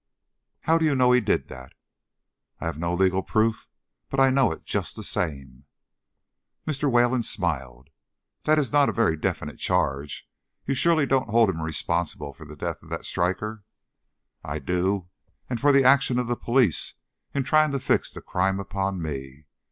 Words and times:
"How 0.61 0.79
do 0.79 0.85
you 0.85 0.95
know 0.95 1.11
he 1.11 1.21
did 1.21 1.47
that?" 1.49 1.73
"I 2.59 2.65
have 2.65 2.79
no 2.79 2.95
legal 2.95 3.21
proof, 3.21 3.67
but 4.09 4.19
I 4.19 4.31
know 4.31 4.51
it 4.51 4.65
just 4.65 4.95
the 4.95 5.03
same." 5.03 5.65
Mr. 6.65 6.91
Wayland 6.91 7.25
smiled. 7.25 7.91
"That 8.45 8.57
is 8.57 8.71
not 8.71 8.89
a 8.89 8.93
very 8.93 9.15
definite 9.15 9.59
charge. 9.59 10.27
You 10.65 10.73
surely 10.73 11.05
don't 11.05 11.29
hold 11.29 11.51
him 11.51 11.61
responsible 11.61 12.33
for 12.33 12.47
the 12.47 12.55
death 12.55 12.81
of 12.81 12.89
that 12.89 13.05
striker?" 13.05 13.63
"I 14.43 14.57
do; 14.57 15.07
and 15.47 15.61
for 15.61 15.71
the 15.71 15.83
action 15.83 16.17
of 16.17 16.25
the 16.27 16.35
police 16.35 16.95
in 17.35 17.43
trying 17.43 17.69
to 17.71 17.79
fix 17.79 18.09
the 18.11 18.23
crime 18.23 18.59
upon 18.59 19.03
me. 19.03 19.45